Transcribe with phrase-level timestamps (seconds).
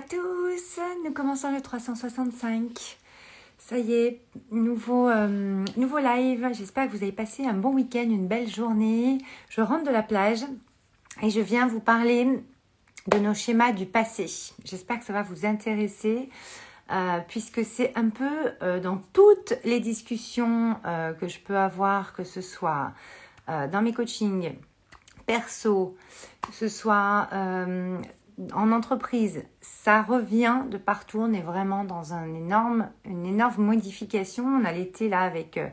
[0.00, 2.98] tous, nous commençons le 365.
[3.58, 6.48] Ça y est, nouveau, euh, nouveau live.
[6.52, 9.18] J'espère que vous avez passé un bon week-end, une belle journée.
[9.48, 10.44] Je rentre de la plage
[11.22, 12.42] et je viens vous parler
[13.08, 14.26] de nos schémas du passé.
[14.64, 16.28] J'espère que ça va vous intéresser.
[16.90, 20.76] Euh, puisque c'est un peu euh, dans toutes les discussions
[21.20, 22.92] que je peux avoir, que ce soit
[23.46, 24.54] dans mes coachings
[25.26, 25.96] perso,
[26.42, 27.28] que ce soit
[28.52, 31.18] en entreprise, ça revient de partout.
[31.20, 34.44] On est vraiment dans énorme, une énorme modification.
[34.44, 35.68] On a l'été là avec euh,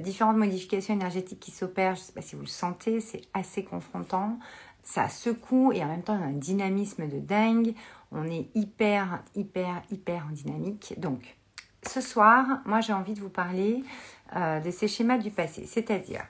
[0.00, 1.94] différentes modifications énergétiques qui s'opèrent.
[1.94, 4.38] Je ne sais pas si vous le sentez, c'est assez confrontant.
[4.82, 7.74] Ça secoue et en même temps, on a un dynamisme de dingue.
[8.12, 10.94] On est hyper, hyper, hyper en dynamique.
[10.98, 11.36] Donc,
[11.86, 13.84] ce soir, moi, j'ai envie de vous parler
[14.34, 15.64] euh, de ces schémas du passé.
[15.66, 16.24] C'est-à-dire,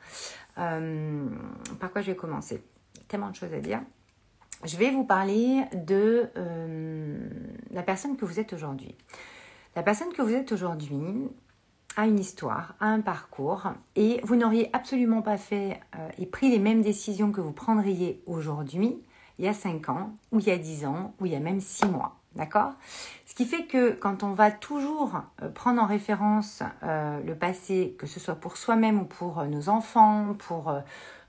[0.58, 1.26] euh,
[1.78, 2.62] par quoi je vais commencer?
[3.08, 3.80] Tellement de choses à dire
[4.64, 7.18] je vais vous parler de euh,
[7.70, 8.94] la personne que vous êtes aujourd'hui.
[9.74, 11.28] La personne que vous êtes aujourd'hui
[11.96, 16.50] a une histoire, a un parcours, et vous n'auriez absolument pas fait euh, et pris
[16.50, 18.98] les mêmes décisions que vous prendriez aujourd'hui,
[19.38, 21.40] il y a 5 ans, ou il y a 10 ans, ou il y a
[21.40, 22.16] même 6 mois.
[22.36, 22.74] D'accord?
[23.26, 28.06] Ce qui fait que quand on va toujours euh, prendre en référence le passé, que
[28.06, 30.72] ce soit pour soi-même ou pour nos enfants, pour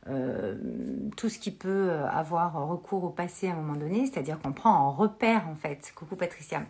[0.10, 0.56] euh,
[1.16, 4.72] tout ce qui peut avoir recours au passé à un moment donné, c'est-à-dire qu'on prend
[4.72, 6.64] en repère en fait, coucou Patricia,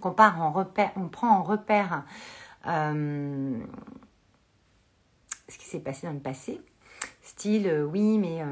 [0.00, 2.04] qu'on part en repère, on prend en repère
[2.66, 3.56] euh,
[5.48, 6.60] ce qui s'est passé dans le passé,
[7.22, 8.42] style euh, oui mais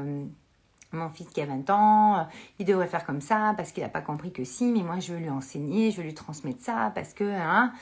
[0.93, 2.27] mon fils qui a 20 ans,
[2.57, 5.11] il devrait faire comme ça parce qu'il n'a pas compris que si, mais moi je
[5.11, 7.73] veux lui enseigner, je veux lui transmettre ça parce que hein,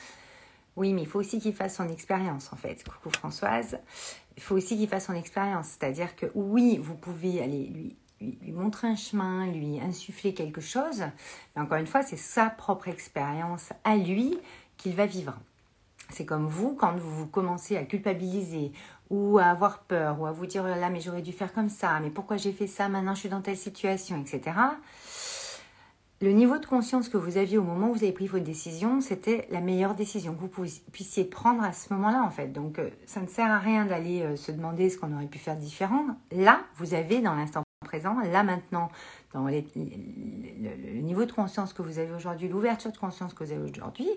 [0.76, 2.82] oui, mais il faut aussi qu'il fasse son expérience en fait.
[2.84, 3.78] Coucou Françoise
[4.36, 5.68] il faut aussi qu'il fasse son expérience.
[5.68, 11.04] C'est-à-dire que oui, vous pouvez aller lui, lui, montrer un chemin, lui insuffler quelque chose,
[11.54, 14.38] mais encore une fois, c'est sa propre expérience à lui
[14.76, 15.34] qu'il va vivre.
[16.10, 18.72] C'est comme vous, quand vous commencez à culpabiliser
[19.10, 21.98] ou à avoir peur ou à vous dire là, mais j'aurais dû faire comme ça,
[22.00, 24.52] mais pourquoi j'ai fait ça, maintenant je suis dans telle situation, etc
[26.24, 29.02] le niveau de conscience que vous aviez au moment où vous avez pris votre décision,
[29.02, 32.48] c'était la meilleure décision que vous puissiez prendre à ce moment-là, en fait.
[32.48, 35.38] Donc, euh, ça ne sert à rien d'aller euh, se demander ce qu'on aurait pu
[35.38, 36.06] faire différent.
[36.32, 38.88] Là, vous avez dans l'instant présent, là maintenant,
[39.34, 39.60] dans le,
[41.02, 44.08] niveau de conscience que vous avez aujourd'hui, l'ouverture de conscience que vous avez aujourd'hui,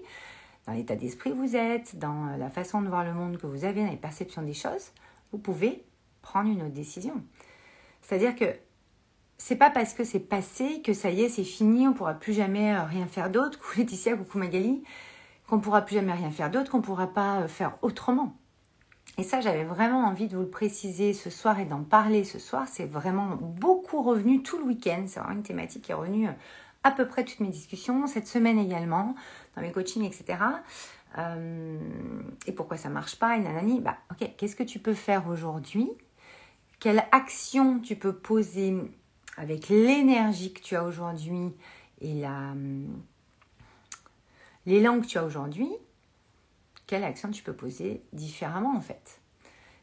[0.66, 3.66] dans l'état d'esprit que vous êtes, dans la façon de voir le monde que vous
[3.66, 4.91] avez, dans les perceptions des choses,
[5.34, 5.84] vous pouvez
[6.22, 7.22] prendre une autre décision.
[8.01, 8.45] C'est-à-dire que
[9.38, 12.34] c'est pas parce que c'est passé que ça y est, c'est fini, on pourra plus
[12.34, 13.59] jamais euh, rien faire d'autre.
[13.62, 14.84] Coucou Laetitia, coucou Magali,
[15.48, 18.36] qu'on pourra plus jamais rien faire d'autre, qu'on pourra pas euh, faire autrement.
[19.20, 22.40] Et ça, j'avais vraiment envie de vous le préciser ce soir et d'en parler ce
[22.40, 22.68] soir.
[22.68, 25.06] C'est vraiment beaucoup revenu tout le week-end.
[25.08, 26.34] C'est vraiment une thématique qui est revenue euh,
[26.84, 29.16] à peu près toutes mes discussions, cette semaine également,
[29.56, 30.38] dans mes coachings, etc.
[32.46, 35.90] et pourquoi ça marche pas Et nanani, bah ok, qu'est-ce que tu peux faire aujourd'hui?
[36.80, 38.78] Quelle action tu peux poser
[39.38, 41.53] avec l'énergie que tu as aujourd'hui
[42.02, 42.53] et la,
[44.66, 45.70] l'élan que tu as aujourd'hui,
[46.88, 49.22] quelle action tu peux poser différemment en fait?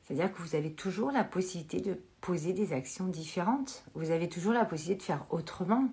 [0.03, 3.85] C'est-à-dire que vous avez toujours la possibilité de poser des actions différentes.
[3.95, 5.89] Vous avez toujours la possibilité de faire autrement.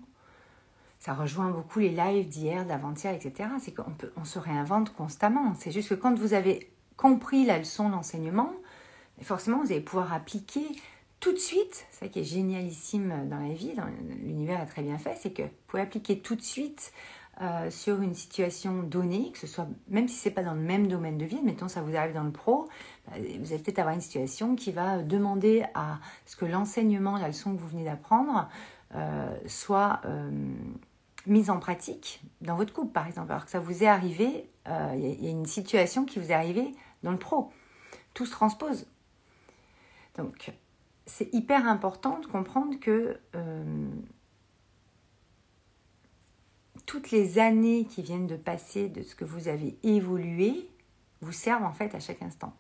[1.00, 3.50] Ça rejoint beaucoup les lives d'hier, d'avant-hier, etc.
[3.60, 5.54] C'est qu'on peut, on se réinvente constamment.
[5.56, 8.54] C'est juste que quand vous avez compris la leçon d'enseignement,
[9.22, 10.66] forcément vous allez pouvoir appliquer
[11.22, 13.74] tout de suite, ça qui est génialissime dans la vie,
[14.24, 16.92] l'univers est très bien fait, c'est que vous pouvez appliquer tout de suite
[17.42, 20.60] euh, sur une situation donnée, que ce soit, même si ce n'est pas dans le
[20.60, 22.68] même domaine de vie, mettons ça vous arrive dans le pro,
[23.08, 27.28] bah, vous allez peut-être avoir une situation qui va demander à ce que l'enseignement, la
[27.28, 28.50] leçon que vous venez d'apprendre,
[28.96, 30.32] euh, soit euh,
[31.28, 33.32] mise en pratique dans votre couple, par exemple.
[33.32, 36.72] Alors que ça vous est arrivé, il y, a une situation qui vous est arrivée
[37.04, 37.52] dans le pro.
[38.14, 38.88] Tout se transpose.
[40.16, 40.52] Donc,
[41.06, 43.90] c'est hyper important de comprendre que euh,
[46.86, 50.70] toutes les années qui viennent de passer de ce que vous avez évolué
[51.22, 52.54] vous servent en fait à chaque instant.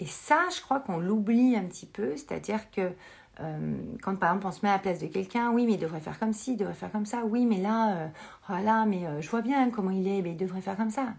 [0.00, 2.92] Et ça, je crois qu'on l'oublie un petit peu, c'est-à-dire que
[3.40, 5.80] euh, quand par exemple on se met à la place de quelqu'un, oui mais il
[5.80, 8.10] devrait faire comme ci, il devrait faire comme ça, oui mais là,
[8.48, 10.90] voilà, euh, oh mais je vois bien comment il est, mais il devrait faire comme
[10.90, 11.14] ça.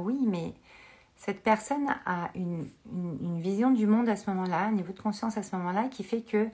[0.00, 0.54] oui mais
[1.16, 2.68] cette personne a une,
[3.40, 6.22] vision du monde à ce moment-là, un niveau de conscience à ce moment-là qui fait
[6.22, 6.48] que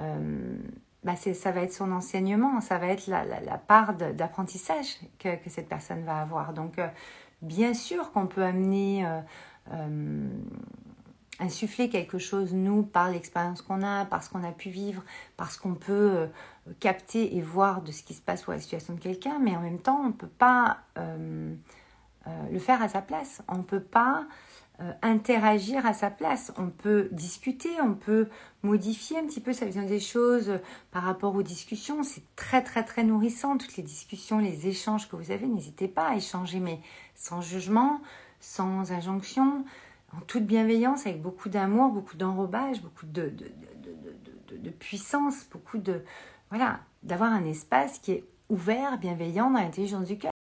[0.00, 0.56] euh,
[1.02, 6.04] bah ça va être son enseignement, ça va être la, part d'apprentissage que, cette personne
[6.04, 6.52] va avoir.
[6.52, 6.88] Donc, euh,
[7.42, 9.06] bien sûr qu'on peut amener
[9.72, 10.28] euh,
[11.40, 15.02] insuffler quelque chose, nous, par l'expérience qu'on a, par ce qu'on a pu vivre,
[15.36, 16.28] parce qu'on peut
[16.80, 19.60] capter et voir de ce qui se passe pour la situation de quelqu'un, mais en
[19.60, 20.78] même temps, on ne peut pas
[22.50, 23.42] le faire à sa place.
[23.48, 24.26] On ne peut pas
[25.02, 26.52] interagir à sa place.
[26.56, 28.28] On peut discuter, on peut
[28.62, 30.58] modifier un petit peu sa vision des choses
[30.90, 32.02] par rapport aux discussions.
[32.02, 35.46] C'est très, très, très nourrissant, toutes les discussions, les échanges que vous avez.
[35.46, 36.80] N'hésitez pas à échanger, mais
[37.14, 38.00] sans jugement,
[38.40, 39.64] sans injonction
[40.16, 43.32] en toute bienveillance, avec beaucoup d'amour, beaucoup d'enrobage, beaucoup de,
[44.50, 46.02] de, puissance, beaucoup de...
[46.50, 50.33] Voilà, d'avoir un espace qui est ouvert, bienveillant dans l'intelligence du cœur.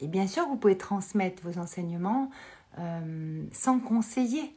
[0.00, 2.30] Et bien sûr, vous pouvez transmettre vos enseignements
[2.78, 4.56] euh, sans conseiller,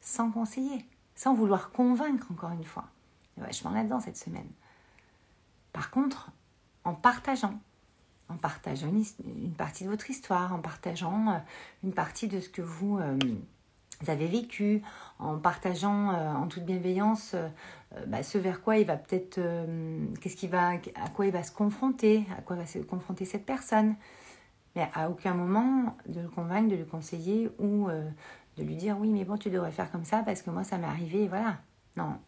[0.00, 0.84] sans conseiller,
[1.14, 2.84] sans vouloir convaincre, encore une fois.
[3.38, 4.48] Vachement là-dedans cette semaine.
[5.72, 6.30] Par contre,
[6.84, 7.58] en partageant,
[8.28, 11.38] en partageant une, partie de votre histoire, en partageant euh,
[11.84, 13.16] une partie de ce que vous, euh,
[14.08, 14.82] avez vécu,
[15.18, 17.34] en partageant en toute bienveillance
[18.08, 19.40] bah, ce vers quoi il va peut-être,
[20.20, 23.46] qu'est-ce qui va, à quoi il va se confronter, à quoi va se confronter cette
[23.46, 23.96] personne.
[24.76, 27.88] Mais à aucun moment de le convaincre, de lui conseiller ou
[28.56, 30.78] de lui dire oui mais bon tu devrais faire comme ça parce que moi ça
[30.78, 31.56] m'est arrivé, voilà.
[31.96, 32.18] Non.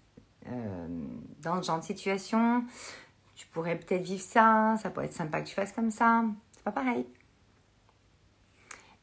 [1.43, 2.65] dans ce genre de situation,
[3.35, 6.25] tu pourrais peut-être vivre ça, ça pourrait être sympa que tu fasses comme ça.
[6.53, 7.07] C'est pas pareil.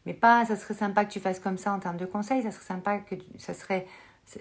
[0.06, 2.52] Mais pas, ça serait sympa que tu fasses comme ça en termes de conseils, ça
[2.52, 3.88] serait sympa que tu, ça serait,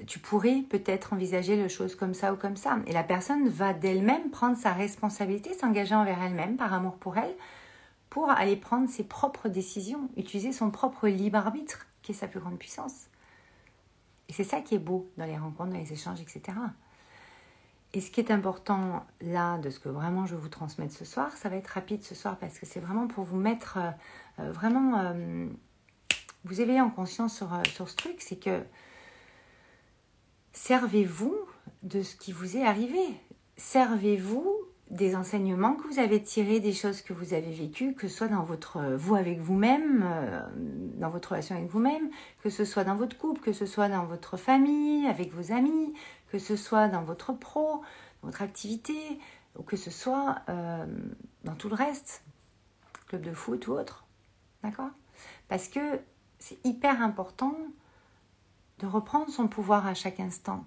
[0.07, 2.79] tu pourrais peut-être envisager les choses comme ça ou comme ça.
[2.87, 7.35] Et la personne va d'elle-même prendre sa responsabilité, s'engager envers elle-même, par amour pour elle,
[8.15, 12.39] pour aller prendre ses propres décisions, utiliser son propre libre arbitre, qui est sa plus
[12.39, 13.09] grande puissance.
[14.29, 16.57] Et c'est ça qui est beau dans les rencontres, dans les échanges, etc.
[17.93, 21.05] Et ce qui est important là, de ce que vraiment je vais vous transmettre ce
[21.05, 23.91] soir, ça va être rapide ce soir parce que c'est vraiment pour vous mettre euh,
[24.39, 25.49] euh, vraiment, euh,
[26.45, 28.63] vous éveiller en conscience sur, sur ce truc, c'est que
[30.53, 31.37] servez-vous
[31.83, 33.03] de ce qui vous est arrivé.
[33.57, 34.54] Servez-vous
[34.95, 38.29] des enseignements que vous avez tirés, des choses que vous avez vécues, que ce soit
[38.29, 40.09] dans votre vous avec vous-même,
[40.99, 42.11] dans votre relation avec vous-même,
[42.43, 45.93] que ce soit dans votre couple, que ce soit dans votre famille, avec vos amis,
[46.29, 47.83] que ce soit dans votre pro,
[48.23, 48.95] votre activité,
[49.59, 50.87] ou que ce soit euh,
[51.43, 52.23] dans tout le reste,
[53.09, 54.05] club de foot ou autre.
[54.63, 54.91] D'accord?
[55.49, 56.01] Parce que
[56.39, 57.57] c'est hyper important
[58.79, 60.65] de reprendre son pouvoir à chaque instant.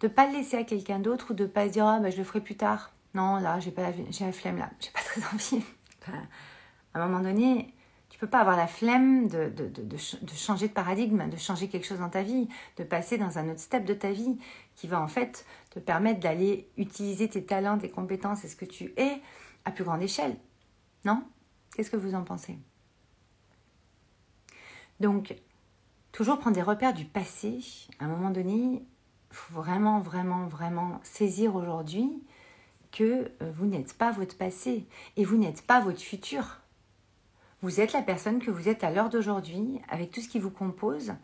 [0.00, 2.18] De pas le laisser à quelqu'un d'autre ou de pas se dire ah, ben, je
[2.18, 2.92] le ferai plus tard.
[3.14, 5.64] Non, là, j'ai pas la, j'ai la flemme là, j'ai pas très envie.
[6.94, 7.74] à un moment donné,
[8.16, 9.96] tu peux pas avoir la flemme de, de,
[10.34, 12.48] changer de paradigme, de changer quelque chose dans ta vie,
[12.78, 14.38] de passer dans un autre step de ta vie
[14.74, 18.64] qui va en fait te permettre d'aller utiliser tes talents, tes compétences et ce que
[18.64, 19.20] tu es
[19.66, 20.36] à plus grande échelle.
[21.04, 21.24] Non?
[21.74, 22.58] Qu'est-ce que vous en pensez?
[25.00, 25.36] Donc,
[26.12, 27.58] toujours prendre des repères du passé.
[27.98, 28.82] À un moment donné,
[29.36, 32.22] faut vraiment, vraiment, vraiment saisir aujourd'hui
[32.90, 34.86] que euh, vous n'êtes pas votre passé
[35.16, 36.60] et vous n'êtes pas votre futur.
[37.62, 40.50] Vous êtes la personne que vous êtes à l'heure d'aujourd'hui, avec tout ce qui vous
[40.50, 41.14] compose,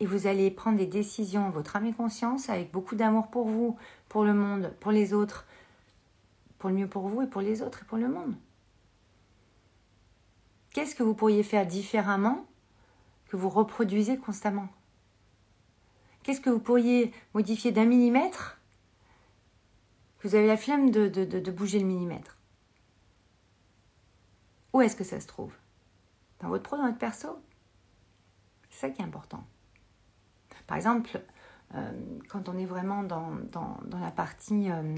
[0.00, 3.76] et vous allez prendre des décisions, votre âme et conscience, avec beaucoup d'amour pour vous,
[4.08, 5.46] pour le monde, pour les autres,
[6.58, 8.34] pour le mieux pour vous et pour les autres et pour le monde.
[10.72, 12.46] Qu'est-ce que vous pourriez faire différemment
[13.28, 14.68] que vous reproduisez constamment?
[16.22, 18.58] Qu'est-ce que vous pourriez modifier d'un millimètre?
[20.22, 22.36] Vous avez la flemme de, de bouger le millimètre.
[24.72, 25.52] Où est-ce que ça se trouve?
[26.40, 27.38] Dans votre pro, dans votre perso?
[28.70, 29.44] C'est ça qui est important.
[30.66, 31.20] Par exemple,
[31.74, 31.92] euh,
[32.28, 34.70] quand on est vraiment dans, dans, la partie...
[34.70, 34.94] Euh,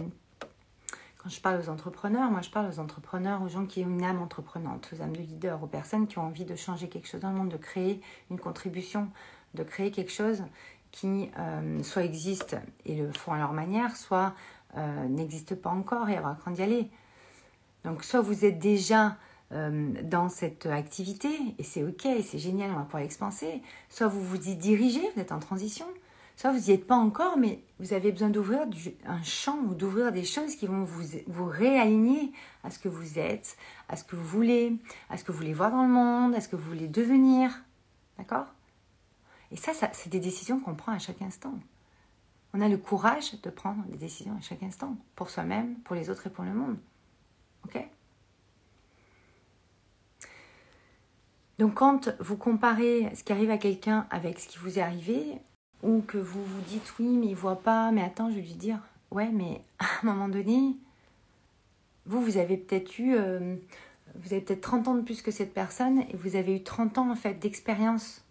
[1.19, 4.05] quand je parle aux entrepreneurs, moi je parle aux entrepreneurs, aux gens qui ont une
[4.05, 7.23] âme entreprenante, aux âmes de leader, aux personnes qui ont envie de changer quelque chose
[7.23, 9.11] dans le monde, de créer une contribution,
[9.55, 10.45] de créer quelque chose
[10.95, 14.35] qui euh, soit existe et le font à leur manière, soit
[15.09, 16.91] n'existe pas encore et avoir craint d'y aller.
[17.85, 19.17] Donc soit vous êtes déjà
[19.53, 23.63] euh, dans cette activité, et c'est ok, c'est génial, on va pouvoir l'expanser.
[23.91, 25.87] Soit vous vous y dirigez, vous êtes en transition,
[26.35, 28.67] soit vous n'y êtes pas encore, mais vous avez besoin d'ouvrir
[29.07, 32.33] un champ ou d'ouvrir des choses qui vont vous, vous réaligner
[32.65, 33.57] à ce que vous êtes,
[33.89, 34.77] à ce que vous voulez,
[35.11, 37.51] à ce que vous voulez voir dans le monde, à ce que vous voulez devenir.
[38.17, 38.54] D'accord?
[39.55, 41.55] Et ça, c'est des décisions qu'on prend à chaque instant.
[42.55, 46.11] On a le courage de prendre des décisions à chaque instant, pour soi-même, pour les
[46.11, 46.77] autres et pour le monde.
[47.65, 47.79] Ok?
[51.61, 55.39] Donc quand vous comparez ce qui arrive à quelqu'un avec ce qui vous est arrivé,
[55.85, 58.55] ou que vous vous dites oui mais il voit pas, mais attends je vais lui
[58.55, 58.81] dire
[59.13, 60.77] ouais mais à un moment donné,
[62.07, 63.55] vous vous avez peut-être eu, euh,
[64.17, 66.99] vous avez peut-être 30 ans de plus que cette personne et vous avez eu 30
[66.99, 68.24] ans en fait d'expérience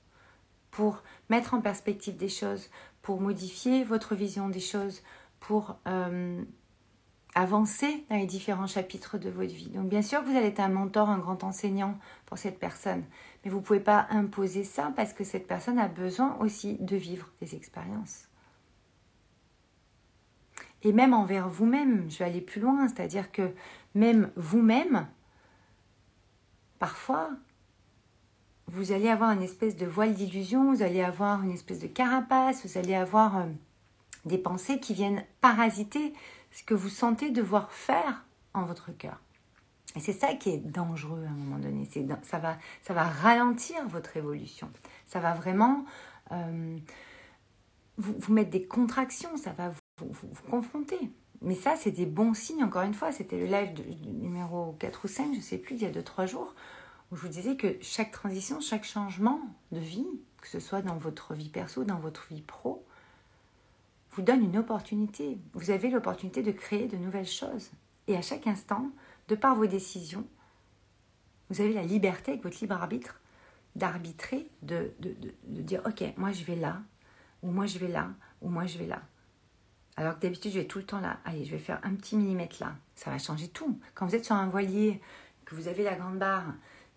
[0.74, 2.70] pour mettre en perspective des choses,
[3.03, 5.03] pour modifier votre vision des choses,
[5.39, 6.44] pour euh,
[7.36, 9.70] avancer dans les différents chapitres de votre vie.
[9.70, 13.03] Donc bien sûr, vous allez être un mentor, un grand enseignant pour cette personne,
[13.44, 16.96] mais vous ne pouvez pas imposer ça parce que cette personne a besoin aussi de
[16.96, 18.27] vivre des expériences.
[20.82, 23.53] Et même envers vous-même, je vais aller plus loin, c'est-à-dire que
[23.94, 25.08] même vous-même,
[26.80, 27.30] parfois,
[28.67, 32.65] vous allez avoir une espèce de voile d'illusion, vous allez avoir une espèce de carapace,
[32.65, 33.46] vous allez avoir euh,
[34.25, 36.13] des pensées qui viennent parasiter
[36.51, 39.20] ce que vous sentez devoir faire en votre cœur.
[39.96, 41.88] Et c'est ça qui est dangereux à un moment donné.
[42.24, 44.72] Ça va, ça va ralentir votre évolution.
[45.05, 45.86] Ça va vraiment
[46.32, 46.77] euh,
[47.98, 49.38] vous, vous, mettre des contractions.
[49.38, 51.12] Ça va vous, vous, confronter.
[51.41, 52.63] Mais ça, c'est des bons signes.
[52.63, 53.74] Encore une fois, c'était le live
[54.05, 56.55] numéro 4 ou 5, je ne sais plus, il y a 2-3 jours,
[57.15, 59.41] je vous disais que chaque transition, chaque changement
[59.72, 60.08] de vie,
[60.41, 62.86] que ce soit dans votre vie perso, dans votre vie pro,
[64.12, 65.38] vous donne une opportunité.
[65.53, 67.72] Vous avez l'opportunité de créer de nouvelles choses.
[68.08, 68.89] Et à chaque instant,
[69.27, 70.27] de par vos décisions,
[71.50, 73.20] vous avez la liberté avec votre libre arbitre
[73.75, 76.82] d'arbitrer, de, de, dire ok, moi je vais là,
[77.41, 78.10] ou moi je vais là,
[78.41, 79.01] ou moi je vais là.
[79.98, 81.20] Alors que d'habitude je vais tout le temps là.
[81.25, 82.75] Allez, je vais faire un petit millimètre là.
[82.96, 83.79] Ça va changer tout.
[83.96, 85.01] Quand vous êtes sur un voilier,
[85.46, 86.53] que vous avez la grande barre,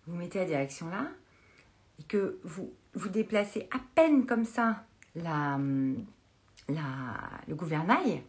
[0.07, 1.07] vous mettez la direction là,
[1.99, 4.85] et que vous vous déplacez à peine comme ça
[5.15, 5.57] la,
[7.47, 8.23] le gouvernail,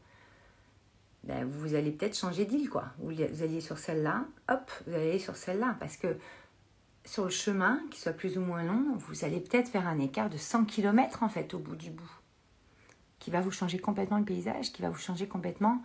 [1.24, 2.86] ben, vous allez peut-être changer d'île, quoi.
[2.98, 6.16] Vous, alliez sur celle-là, hop, vous allez sur celle-là, parce que
[7.04, 10.30] sur le chemin, qui soit plus ou moins long, vous allez peut-être faire un écart
[10.30, 12.10] de 100 km, en fait, au bout du bout,
[13.18, 15.82] qui va vous changer complètement le paysage, qui va vous changer complètement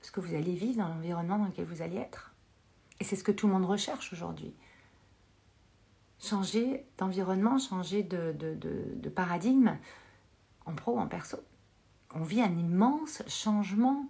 [0.00, 2.32] ce que vous allez vivre dans l'environnement dans lequel vous allez être.
[3.00, 4.54] Et c'est ce que tout le monde recherche aujourd'hui.
[6.24, 9.76] Changer d'environnement, changer de, paradigme
[10.66, 11.38] en pro, en perso
[12.14, 14.06] on vit un immense changement,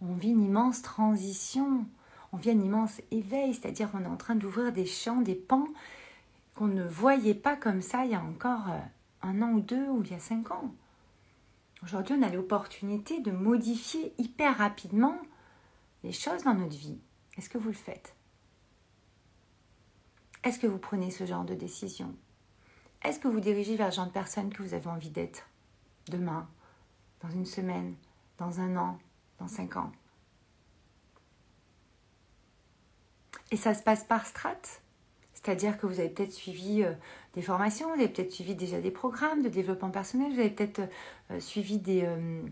[0.00, 1.86] on vit une immense transition,
[2.32, 5.66] on vit un immense éveil, c'est-à-dire qu'on est en train d'ouvrir des champs, des pans
[6.54, 8.78] qu'on ne voyait pas comme ça il y a encore euh,
[9.22, 10.74] un an ou deux ou il y a cinq ans.
[11.82, 15.16] Aujourd'hui, on a l'opportunité de modifier hyper rapidement
[16.02, 16.98] les choses dans notre vie.
[17.36, 18.17] Est-ce que vous le faites?
[20.44, 22.14] Est-ce que vous prenez ce genre de décision?
[23.04, 25.46] Est-ce que vous dirigez vers le genre de personne que vous avez envie d'être?
[26.08, 26.48] Demain
[27.20, 27.94] dans une semaine,
[28.38, 28.98] dans un an,
[29.38, 29.92] dans cinq ans?
[33.50, 34.82] Et ça se passe par strates?
[35.32, 36.92] C'est-à-dire que vous avez peut-être suivi euh,
[37.34, 40.82] des formations, vous avez peut-être suivi déjà des programmes de développement personnel, vous avez peut-être
[41.30, 42.02] euh, suivi des...
[42.04, 42.42] Euh,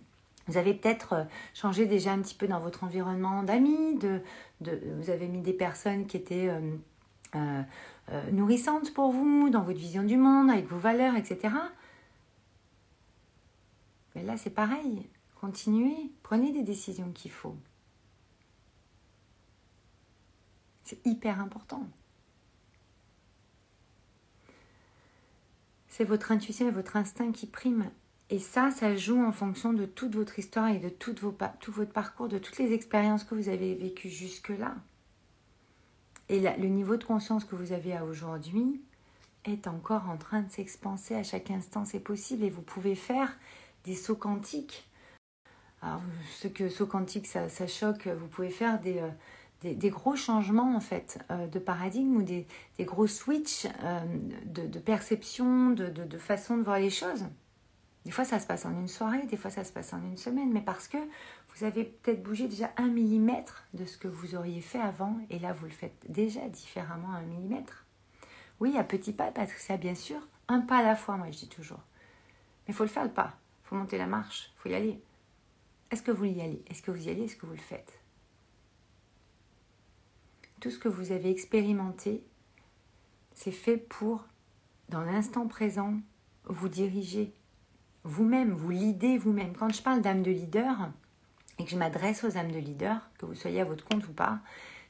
[0.46, 4.22] vous avez peut-être changé déjà un petit peu dans votre environnement d'amis, de,
[4.60, 6.48] vous avez mis des personnes qui étaient
[8.32, 11.54] nourrissantes pour vous, dans votre vision du monde, avec vos valeurs, etc.
[14.14, 15.06] Mais là, c'est pareil.
[15.40, 17.56] Continuez, prenez des décisions qu'il faut.
[20.84, 21.86] C'est hyper important.
[25.88, 27.90] C'est votre intuition et votre instinct qui priment.
[28.30, 32.28] Et ça, ça joue en fonction de toute votre histoire et de tout votre parcours,
[32.28, 34.76] de toutes les expériences que vous avez vécues jusque-là.
[36.28, 38.80] Et le niveau de conscience que vous avez à aujourd'hui
[39.44, 41.84] est encore en train de s'expanser à chaque instant.
[41.84, 43.36] C'est possible et vous pouvez faire
[43.84, 44.88] des sauts quantiques.
[45.82, 46.02] Alors,
[46.34, 49.10] ce que saut quantique, ça, choque, vous pouvez faire des, euh,
[49.62, 52.46] des, gros changements en fait euh, de paradigme ou des,
[52.80, 54.00] gros switches euh,
[54.46, 57.24] de, perception, de, façon de voir les choses.
[58.06, 60.16] Des fois, ça se passe en une soirée, des fois, ça se passe en une
[60.16, 64.36] semaine, mais parce que vous avez peut-être bougé déjà un millimètre de ce que vous
[64.36, 67.84] auriez fait avant, et là, vous le faites déjà différemment à un millimètre.
[68.60, 71.48] Oui, à petit pas, ça, bien sûr, un pas à la fois, moi, je dis
[71.48, 71.82] toujours.
[72.66, 75.02] Mais il faut le faire le pas faut monter la marche, faut y aller.
[75.90, 76.62] Est-ce que vous y allez?
[76.68, 77.24] Est-ce que vous y allez?
[77.24, 77.98] Est-ce que vous le faites?
[80.60, 82.24] Tout ce que vous avez expérimenté,
[83.34, 84.24] c'est fait pour,
[84.88, 85.98] dans l'instant présent,
[86.44, 87.34] vous diriger
[88.06, 89.54] vous-même, vous l'idée vous-même.
[89.54, 90.88] Quand je parle d'âme de leader
[91.58, 94.12] et que je m'adresse aux âmes de leader, que vous soyez à votre compte ou
[94.12, 94.38] pas,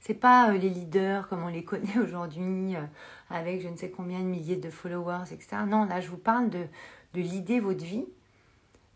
[0.00, 2.82] c'est pas euh, les leaders comme on les connaît aujourd'hui, euh,
[3.30, 5.58] avec je ne sais combien de milliers de followers, etc.
[5.66, 6.66] Non, là je vous parle de,
[7.14, 8.06] de l'idée votre vie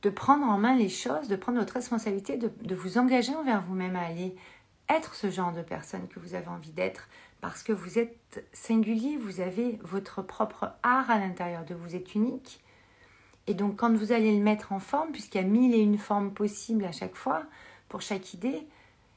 [0.02, 3.96] de prendre en main les choses, de prendre votre responsabilité, de, vous engager envers vous-même
[3.96, 4.34] à aller
[4.88, 7.08] être ce genre de personne que vous avez envie d'être,
[7.40, 11.96] parce que vous êtes singulier, vous avez votre propre art à l'intérieur de vous, vous
[11.96, 12.62] êtes unique.
[13.46, 15.98] Et donc quand vous allez le mettre en forme, puisqu'il y a mille et une
[15.98, 17.42] formes possibles à chaque fois,
[17.88, 18.66] pour chaque idée,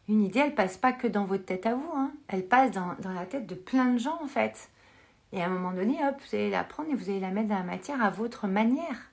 [0.09, 2.11] une idée, elle passe pas que dans votre tête à vous, hein.
[2.27, 4.69] elle passe dans, dans la tête de plein de gens en fait.
[5.31, 7.49] Et à un moment donné, hop, vous allez la prendre et vous allez la mettre
[7.49, 9.11] dans la matière à votre manière.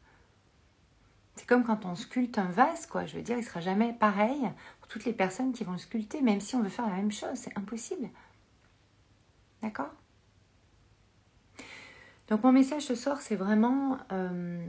[1.36, 3.06] C'est comme quand on sculpte un vase, quoi.
[3.06, 4.50] Je veux dire, il sera jamais pareil
[4.80, 7.10] pour toutes les personnes qui vont le sculpter, même si on veut faire la même
[7.10, 7.30] chose.
[7.34, 8.10] C'est impossible.
[9.62, 9.90] D'accord?
[12.28, 14.62] Donc mon message ce soir, c'est vraiment euh,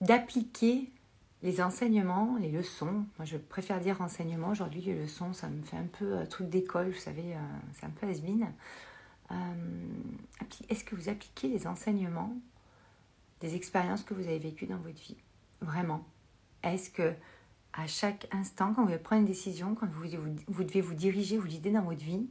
[0.00, 0.90] d'appliquer
[1.42, 3.04] les enseignements, les leçons.
[3.18, 4.48] Moi, je préfère dire enseignement.
[4.48, 7.38] Aujourd'hui, les leçons, ça me fait un peu euh, truc d'école, vous savez, euh,
[7.74, 8.20] c'est un peu has
[10.68, 12.34] Est-ce que vous appliquez les enseignements
[13.40, 15.16] des expériences que vous avez vécues dans votre vie?
[15.60, 16.04] Vraiment
[16.62, 17.14] Est-ce que
[17.72, 20.04] à chaque instant, quand vous prenez une décision, quand vous,
[20.48, 22.28] vous, devez vous diriger, vous guider dans votre vie,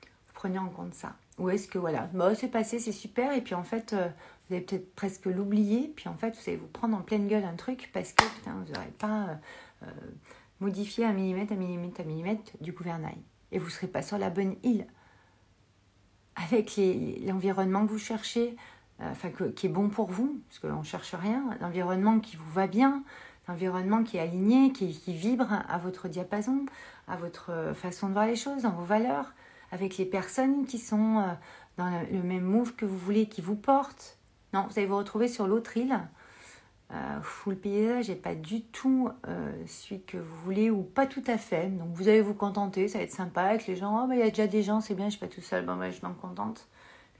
[0.00, 1.16] vous prenez en compte ça?
[1.38, 4.08] Ou est-ce que voilà, bon, c'est passé, c'est super, et puis en fait, euh,
[4.50, 7.44] vous allez peut-être presque l'oublier, puis en fait, vous allez vous prendre en pleine gueule
[7.44, 9.34] un truc parce que vous n'aurez pas euh,
[9.84, 9.90] euh,
[10.58, 13.18] modifié un millimètre, un millimètre, un millimètre du gouvernail.
[13.52, 14.86] Et vous ne serez pas sur la bonne île.
[16.34, 16.80] Avec
[17.24, 18.56] l'environnement que vous cherchez,
[19.00, 22.66] enfin, qui est bon pour vous, parce qu'on ne cherche rien, l'environnement qui vous va
[22.66, 23.04] bien,
[23.46, 26.66] environnement qui est aligné, qui, vibre à votre diapason,
[27.08, 29.32] à votre façon de voir les choses, dans vos valeurs,
[29.72, 31.32] avec les personnes qui sont euh,
[31.76, 34.19] dans le même move que vous voulez, qui vous portent.
[34.52, 36.00] Non, vous allez vous retrouver sur l'autre île
[36.92, 41.22] euh, le paysage n'est pas du tout euh, celui que vous voulez ou pas tout
[41.26, 41.68] à fait.
[41.68, 44.04] Donc vous allez vous contenter, ça va être sympa avec les gens.
[44.04, 45.64] Oh, il y a déjà des gens, c'est bien, je ne suis pas tout seul,
[45.64, 46.66] bah, je m'en contente.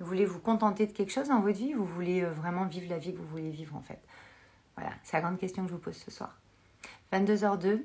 [0.00, 2.98] Vous voulez vous contenter de quelque chose dans votre vie, vous voulez vraiment vivre la
[2.98, 4.00] vie que vous voulez vivre en fait?
[4.76, 6.36] Voilà, c'est la grande question que je vous pose ce soir.
[7.12, 7.82] 22h02.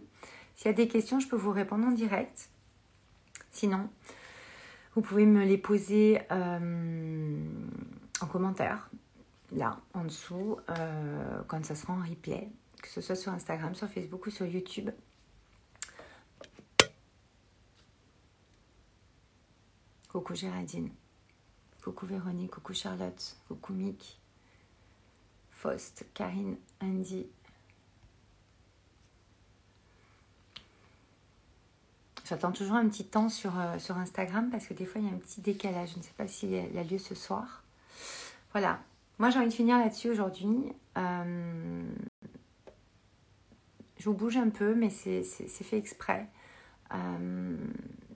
[0.56, 2.50] S'il y a des questions, je peux vous répondre en direct.
[3.52, 3.90] Sinon,
[4.96, 7.38] vous pouvez me les poser euh,
[8.22, 8.90] en commentaire,
[9.52, 12.50] là, en dessous, euh, quand ça sera en replay,
[12.82, 14.90] que ce soit sur Instagram, sur Facebook ou sur YouTube.
[20.10, 20.92] Coucou Géraldine.
[21.84, 22.52] Coucou Véronique.
[22.52, 23.38] Coucou Charlotte.
[23.48, 24.20] Coucou Mick.
[25.52, 27.28] Faust, Karine, Andy.
[32.28, 35.14] J'attends toujours un petit temps sur, euh, Instagram parce que des fois il y a
[35.14, 35.92] un petit décalage.
[35.94, 37.64] Je ne sais pas s'il a lieu ce soir.
[38.52, 38.80] Voilà.
[39.18, 40.74] Moi j'ai envie de finir là-dessus aujourd'hui.
[40.98, 41.84] Euh,
[43.98, 46.28] je vous bouge un peu, mais c'est fait exprès.
[46.94, 47.58] Euh,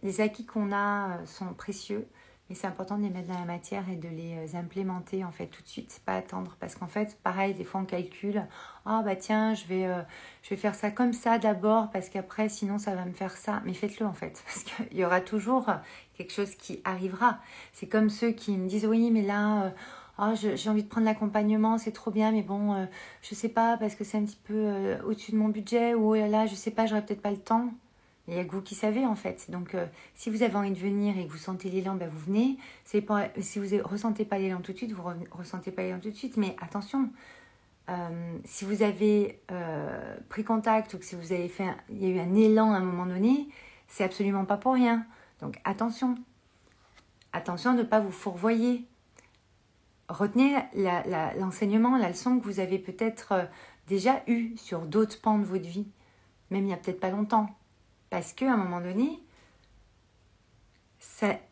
[0.03, 2.07] les acquis qu'on a sont précieux.
[2.51, 5.31] Et c'est important de les mettre dans la matière et de les euh, implémenter en
[5.31, 8.43] fait tout de suite, pas attendre parce qu'en fait pareil des fois on calcule
[8.87, 10.01] oh bah tiens je vais euh,
[10.41, 13.61] je vais faire ça comme ça d'abord parce qu'après sinon ça va me faire ça
[13.65, 15.67] mais faites-le en fait parce qu'il y aura toujours
[16.17, 17.37] quelque chose qui arrivera
[17.71, 19.69] c'est comme ceux qui me disent oui mais là euh,
[20.19, 22.87] oh, j'ai envie de prendre l'accompagnement c'est trop bien mais bon
[23.21, 26.15] je sais pas parce que c'est un petit peu au-dessus de mon budget ou oh
[26.15, 27.69] là je sais pas j'aurai peut-être pas le temps
[28.29, 29.49] il n'y a vous qui savez en fait.
[29.49, 32.19] Donc euh, si vous avez envie de venir et que vous sentez l'élan, ben, vous
[32.19, 32.57] venez.
[32.85, 32.99] si
[33.59, 36.37] vous ressentez pas l'élan tout de suite, vous ne ressentez pas l'élan tout de suite.
[36.37, 37.09] Mais attention,
[37.89, 42.05] euh, si vous avez euh, pris contact ou que si vous avez fait, il y
[42.05, 43.47] a eu un élan à un moment donné,
[43.87, 45.07] c'est absolument pas pour rien.
[45.41, 46.13] Donc attention,
[47.33, 48.85] attention de ne pas vous fourvoyer.
[50.09, 50.57] Retenez
[51.39, 53.47] l'enseignement, la, leçon que vous avez peut-être
[53.87, 55.87] déjà eue sur d'autres pans de votre vie,
[56.49, 57.49] même il n'y a peut-être pas longtemps.
[58.09, 59.19] Parce qu'à un moment donné,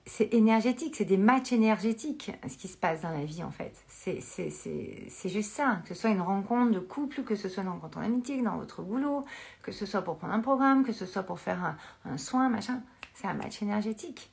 [0.05, 3.73] c'est énergétique, c'est des matchs énergétiques ce qui se passe dans la vie en fait.
[3.87, 7.97] C'est juste ça, que ce soit une rencontre de couple, que ce soit une rencontre
[7.97, 9.25] en amitié, dans votre boulot,
[9.63, 12.81] que ce soit pour prendre un programme, que ce soit pour faire un, soin, machin,
[13.13, 14.31] c'est un match énergétique.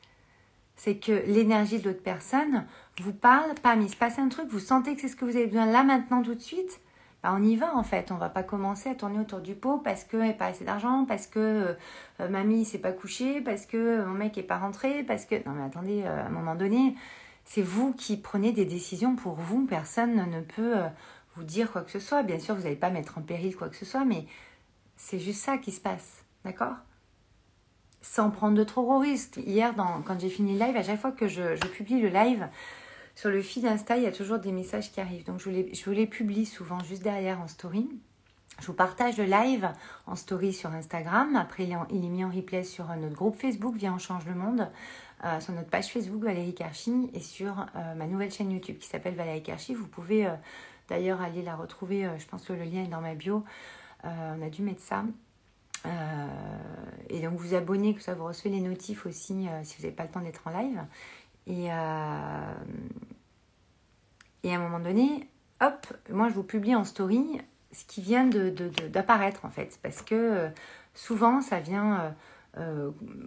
[0.76, 2.64] C'est que l'énergie de l'autre personne
[3.00, 5.36] vous parle, pas il se passe un truc, vous sentez que c'est ce que vous
[5.36, 6.80] avez besoin là maintenant tout de suite,
[7.24, 8.12] bah, on y va en fait.
[8.12, 11.06] On va pas commencer à tourner autour du pot parce n'y a pas assez d'argent,
[11.06, 11.74] parce que euh,
[12.20, 15.36] euh, mamie s'est pas couchée, parce que mon mec est pas rentré, parce que...
[15.46, 16.94] Non mais attendez, euh, à un moment donné,
[17.46, 19.64] c'est vous qui prenez des décisions pour vous.
[19.66, 20.74] Personne ne peut
[21.34, 22.22] vous dire quoi que ce soit.
[22.22, 24.26] Bien sûr, vous n'allez pas mettre en péril quoi que ce soit, mais
[24.96, 26.24] c'est juste ça qui se passe.
[26.44, 26.76] D'accord?
[28.04, 29.38] Sans prendre de trop gros risques.
[29.38, 32.46] Hier, quand j'ai fini le live, à chaque fois que je publie le live,
[33.14, 35.24] sur le feed Insta, il y a toujours des messages qui arrivent.
[35.24, 37.88] Donc je vous, les, je publie souvent juste derrière en story.
[38.60, 39.70] Je vous partage le live
[40.06, 41.36] en story sur Instagram.
[41.36, 44.68] Après, il est mis en replay sur notre groupe Facebook Viens on change le monde,
[45.24, 48.86] euh, sur notre page Facebook Valérie Karchi et sur euh, ma nouvelle chaîne YouTube qui
[48.86, 49.74] s'appelle Valérie Karchi.
[49.74, 50.34] Vous pouvez euh,
[50.88, 52.08] d'ailleurs aller la retrouver.
[52.18, 53.44] je pense que le lien est dans ma bio.
[54.04, 55.04] on a dû mettre ça.
[57.10, 60.04] Et donc vous abonnez, que ça vous recevez les notifs aussi si vous n'avez pas
[60.04, 60.80] le temps d'être en live.
[61.46, 62.54] Et, euh,
[64.42, 65.28] et à un moment donné,
[65.60, 67.40] hop, moi je vous publie en story
[67.72, 69.78] ce qui vient d'apparaître de, de, en fait.
[69.82, 70.48] Parce que euh,
[70.94, 72.14] souvent ça vient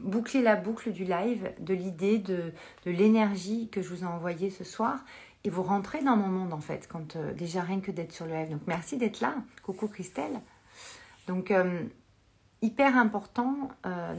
[0.03, 2.53] boucler la boucle du live, de l'idée, de,
[2.85, 4.99] de l'énergie que je vous ai envoyée ce soir.
[5.43, 8.31] Et vous rentrez dans mon monde en fait, quand déjà rien que d'être sur le
[8.33, 8.49] live.
[8.49, 9.35] Donc merci d'être là.
[9.63, 10.39] Coucou Christelle.
[11.27, 11.53] Donc
[12.61, 13.69] hyper important.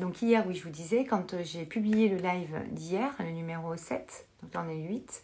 [0.01, 4.27] donc hier, oui, je vous disais, quand j'ai publié le live d'hier, le numéro 7,
[4.43, 5.23] donc on est 8,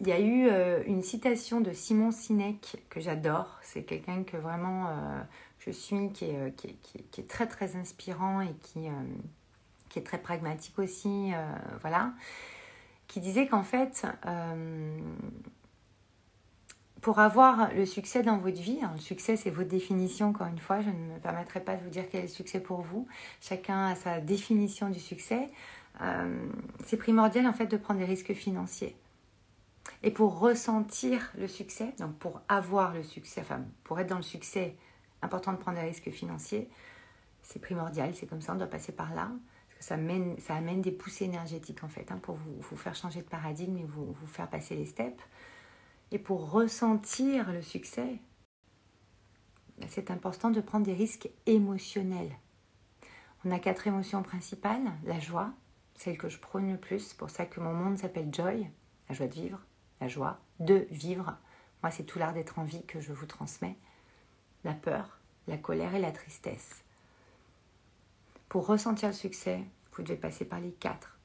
[0.00, 3.58] il y a eu euh, une citation de Simon Sinek que j'adore.
[3.62, 5.20] C'est quelqu'un que vraiment euh,
[5.58, 8.86] je suis, qui est, euh, très très inspirant et qui
[9.96, 11.32] est très pragmatique aussi.
[11.80, 12.12] voilà.
[13.08, 14.06] Qui disait qu'en fait,
[17.00, 20.58] pour avoir le succès dans votre vie, hein, le succès c'est votre définition encore une
[20.58, 23.06] fois, je ne me permettrai pas de vous dire quel est le succès pour vous.
[23.40, 25.48] Chacun a sa définition du succès.
[26.84, 28.96] c'est primordial en fait de prendre des risques financiers.
[30.02, 34.22] Et pour ressentir le succès, donc pour avoir le succès, enfin pour être dans le
[34.22, 34.76] succès,
[35.22, 36.68] important de prendre des risques financiers,
[37.42, 39.30] c'est primordial, c'est comme ça, on doit passer par là.
[39.80, 43.22] Ça, mène, ça amène des poussées énergétiques en fait, hein, pour vous, vous, faire changer
[43.22, 45.22] de paradigme et vous, vous faire passer les steps.
[46.10, 48.18] Et pour ressentir le succès,
[49.78, 52.34] ben, c'est important de prendre des risques émotionnels.
[53.44, 55.52] On a quatre émotions principales, la joie,
[55.94, 58.68] celle que je prône le plus, pour ça que mon monde s'appelle Joy,
[59.08, 59.64] la joie de vivre
[60.00, 61.36] la joie de vivre.
[61.82, 63.76] Moi, c'est tout l'art d'être en vie que je vous transmets.
[64.64, 66.82] La peur, la colère et la tristesse.
[68.48, 71.17] Pour ressentir le succès, vous devez passer par les quatre.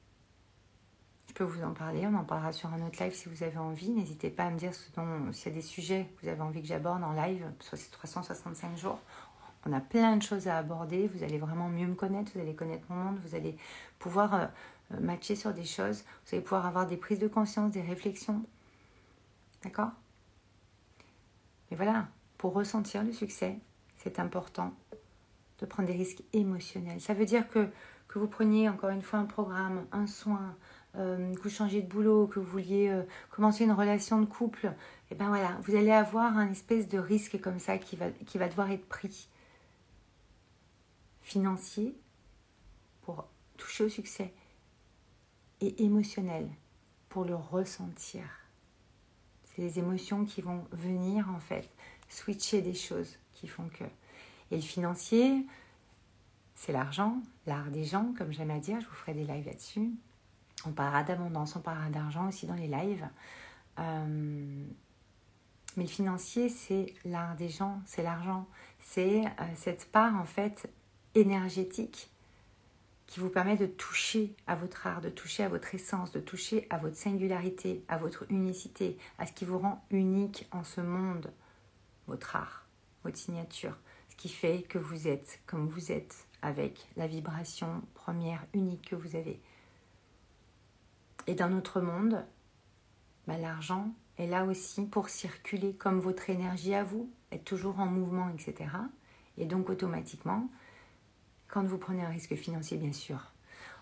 [1.34, 3.58] Je peux vous en parler, on en parlera sur un autre live si vous avez
[3.58, 3.90] envie.
[3.90, 6.68] N'hésitez pas à me dire s'il y a des sujets que vous avez envie que
[6.68, 9.00] j'aborde en live sur ces 365 jours.
[9.66, 11.08] On a plein de choses à aborder.
[11.08, 13.56] Vous allez vraiment mieux me connaître, vous allez connaître mon monde, vous allez
[13.98, 14.46] pouvoir euh,
[15.00, 18.40] matcher sur des choses, vous allez pouvoir avoir des prises de conscience, des réflexions.
[19.64, 19.90] D'accord?
[21.68, 22.06] Mais voilà,
[22.38, 23.58] pour ressentir le succès,
[23.96, 24.72] c'est important
[25.58, 27.00] de prendre des risques émotionnels.
[27.00, 27.68] Ça veut dire que,
[28.06, 31.88] que vous preniez encore une fois un programme, un soin, euh, que vous changez de
[31.88, 34.70] boulot, que vous vouliez euh, commencer une relation de couple, et
[35.12, 38.38] eh bien voilà, vous allez avoir un espèce de risque comme ça qui va, qui
[38.38, 39.28] va devoir être pris.
[41.20, 41.96] Financier
[43.02, 43.26] pour
[43.56, 44.32] toucher au succès
[45.60, 46.48] et émotionnel
[47.08, 48.24] pour le ressentir.
[49.44, 51.68] C'est les émotions qui vont venir en fait
[52.08, 53.84] switcher des choses qui font que.
[54.50, 55.46] Et le financier,
[56.54, 58.80] c'est l'argent, l'art des gens, comme j'aime à dire.
[58.80, 59.90] Je vous ferai des lives là-dessus.
[60.66, 63.08] On parlera d'abondance, on parlera d'argent aussi dans les lives.
[63.78, 64.64] Euh,
[65.76, 68.46] mais le financier, c'est l'art des gens, c'est l'argent.
[68.78, 70.70] C'est euh, cette part en fait
[71.14, 72.10] énergétique
[73.06, 76.66] qui vous permet de toucher à votre art, de toucher à votre essence, de toucher
[76.70, 81.32] à votre singularité, à votre unicité, à ce qui vous rend unique en ce monde,
[82.06, 82.66] votre art,
[83.04, 83.76] votre signature,
[84.08, 88.96] ce qui fait que vous êtes comme vous êtes avec la vibration première unique que
[88.96, 89.40] vous avez.
[91.26, 92.24] Et dans notre monde,
[93.26, 97.86] bah, l'argent est là aussi pour circuler comme votre énergie à vous, être toujours en
[97.86, 98.70] mouvement, etc.
[99.38, 100.48] Et donc automatiquement,
[101.48, 103.32] quand vous prenez un risque financier, bien sûr.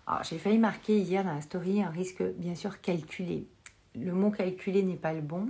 [0.05, 3.47] Alors, j'ai failli marquer hier dans la story un risque, bien sûr, calculé.
[3.95, 5.49] Le mot calculé n'est pas le bon.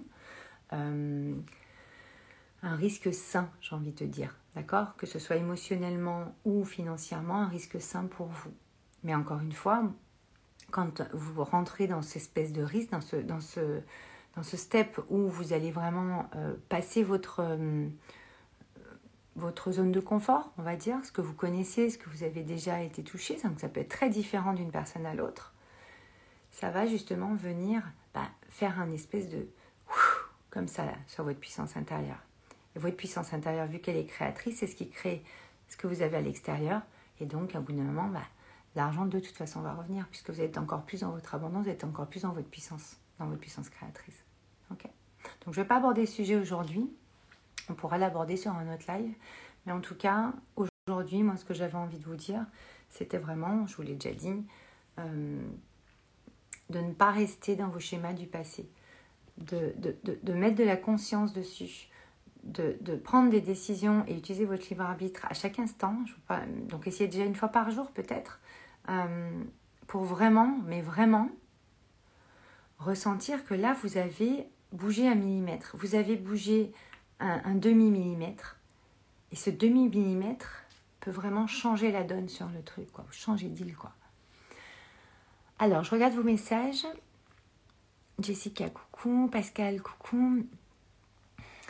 [0.74, 1.34] Euh,
[2.62, 4.38] un risque sain, j'ai envie de te dire.
[4.56, 4.96] D'accord?
[4.98, 8.54] Que ce soit émotionnellement ou financièrement, un risque sain pour vous.
[9.04, 9.84] Mais encore une fois,
[10.74, 13.80] quand vous rentrez dans cette espèce de risque, dans ce, dans ce,
[14.36, 17.88] dans ce step où vous allez vraiment euh, passer votre, euh,
[19.36, 22.42] votre zone de confort, on va dire, ce que vous connaissez, ce que vous avez
[22.42, 25.54] déjà été touché, donc ça peut être très différent d'une personne à l'autre,
[26.50, 27.84] ça va justement venir
[28.16, 29.48] bah, faire un espèce de
[30.50, 32.20] comme ça sur votre puissance intérieure.
[32.76, 35.24] Votre puissance intérieure, vu qu'elle est créatrice, c'est ce qui crée
[35.68, 36.82] ce que vous avez à l'extérieur.
[37.20, 38.26] Et donc, à bout d'un moment, bah,
[38.76, 41.72] l'argent de toute façon va revenir, puisque vous êtes encore plus dans votre abondance, vous
[41.72, 44.24] êtes encore plus dans votre puissance, dans votre puissance créatrice.
[44.72, 44.84] Ok?
[45.46, 46.90] Donc, je ne vais pas aborder ce sujet aujourd'hui.
[47.70, 49.14] On pourra l'aborder sur un autre live.
[49.66, 50.34] Mais en tout cas,
[50.88, 52.46] aujourd'hui, moi, ce que j'avais envie de vous dire,
[52.90, 54.44] c'était vraiment, je vous l'ai déjà dit,
[55.00, 55.42] euh,
[56.70, 58.70] de ne pas rester dans vos schémas du passé,
[59.38, 61.90] de, de, mettre de la conscience dessus,
[62.44, 65.96] de, prendre des décisions et utiliser votre libre arbitre à chaque instant.
[66.70, 68.40] donc essayez déjà une fois par jour peut-être,
[68.90, 69.44] euh,
[69.88, 71.30] pour vraiment, mais vraiment,
[72.80, 76.72] ressentir que là, vous avez bougé un millimètre, vous avez bougé
[77.20, 78.58] un, demi-millimètre.
[79.32, 80.64] Et ce demi-millimètre
[81.00, 83.06] peut vraiment changer la donne sur le truc, quoi.
[83.12, 83.94] Changer d'île, quoi.
[85.60, 86.86] Alors, je regarde vos messages.
[88.20, 89.30] Jessica, coucou.
[89.32, 90.46] Pascal, coucou.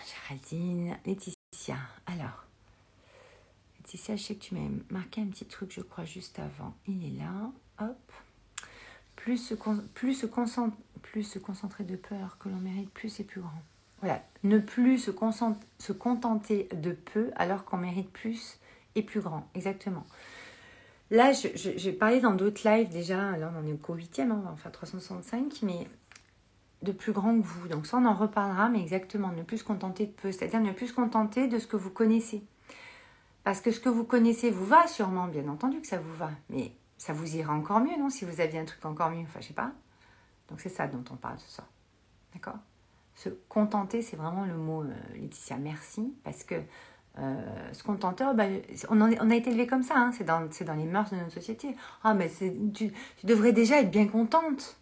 [0.05, 1.77] Géraldine, Laetitia.
[2.07, 2.42] Alors,
[3.93, 6.73] Laetitia, je sais que tu m'as marqué un petit truc, je crois, juste avant.
[6.87, 7.51] Il est là.
[7.79, 8.11] Hop.
[9.15, 9.53] Plus se,
[9.93, 10.25] plus se,
[11.01, 13.61] plus se concentrer de peur que l'on mérite, plus c'est plus grand.
[13.99, 14.23] Voilà.
[14.43, 15.11] Ne plus se,
[15.77, 18.57] se contenter de peu alors qu'on mérite plus
[18.95, 19.47] et plus grand.
[19.53, 20.05] Exactement.
[21.11, 23.37] Là, j'ai parlé dans d'autres lives déjà.
[23.37, 25.87] Là, on en est au 8e, hein, enfin 365, mais
[26.81, 27.67] de plus grand que vous.
[27.67, 30.31] Donc ça, on en reparlera, mais exactement, ne plus se contenter de peu.
[30.31, 32.43] C'est-à-dire ne plus se contenter de ce que vous connaissez.
[33.43, 36.31] Parce que ce que vous connaissez vous va sûrement, bien entendu que ça vous va.
[36.49, 39.41] Mais ça vous ira encore mieux, non Si vous aviez un truc encore mieux, enfin,
[39.41, 39.71] je sais pas.
[40.49, 41.67] Donc c'est ça dont on parle ce soir.
[42.33, 42.57] D'accord?
[43.15, 46.13] Se contenter, c'est vraiment le mot, euh, Laetitia, merci.
[46.23, 46.55] Parce que
[47.19, 48.45] euh, se contenter, oh, bah,
[48.89, 51.75] on, a été élevé comme ça, hein, c'est dans, dans, les mœurs de notre société.
[52.03, 52.31] Ah, mais
[52.73, 52.91] tu,
[53.23, 54.77] devrais déjà être bien contente.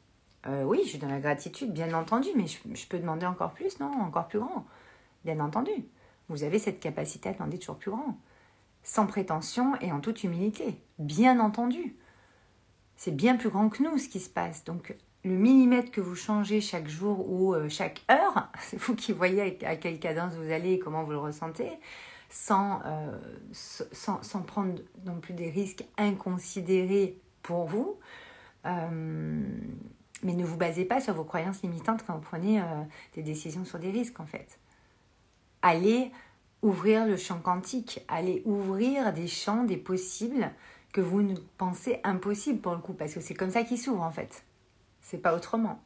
[0.47, 3.79] Euh, oui, je suis dans la gratitude, bien entendu, mais je, peux demander encore plus,
[3.79, 3.91] non?
[4.01, 4.65] Encore plus grand.
[5.25, 5.71] Bien entendu.
[6.29, 8.17] Vous avez cette capacité à demander toujours plus grand.
[8.83, 10.81] Sans prétention et en toute humilité.
[10.99, 11.95] Bien entendu
[13.01, 14.63] c'est bien plus grand que nous ce qui se passe.
[14.63, 19.11] Donc le millimètre que vous changez chaque jour ou euh, chaque heure, c'est vous qui
[19.11, 21.71] voyez à quelle cadence vous allez et comment vous le ressentez,
[22.29, 23.17] sans, euh,
[23.51, 27.97] sans, sans, prendre non plus des risques inconsidérés pour vous.
[28.67, 29.41] Euh,
[30.21, 32.61] mais ne vous basez pas sur vos croyances limitantes quand vous prenez
[33.15, 34.59] des décisions sur des risques en fait.
[35.63, 36.11] Allez
[36.61, 40.51] ouvrir le champ quantique, allez ouvrir des champs, des possibles
[40.93, 44.03] que vous ne pensez impossible pour le coup, parce que c'est comme ça qu'il s'ouvre
[44.03, 44.43] en fait.
[45.01, 45.81] C'est pas autrement.